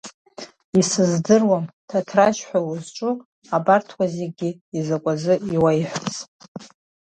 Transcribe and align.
Исыздыруам 0.79 1.65
Ҭаҭрашь 1.87 2.41
ҳәа 2.47 2.59
узҿу 2.69 3.13
абарҭқәа 3.55 4.05
зегьы 4.15 4.49
изакәазы 4.77 5.35
иуеиҳәаз! 5.55 6.15